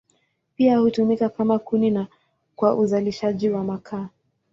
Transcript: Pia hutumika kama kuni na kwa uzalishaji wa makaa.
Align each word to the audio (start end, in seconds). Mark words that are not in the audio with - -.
Pia 0.55 0.77
hutumika 0.77 1.29
kama 1.29 1.59
kuni 1.59 1.91
na 1.91 2.07
kwa 2.55 2.75
uzalishaji 2.75 3.49
wa 3.49 3.63
makaa. 3.63 4.09